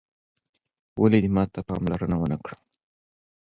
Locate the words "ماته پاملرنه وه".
1.35-2.27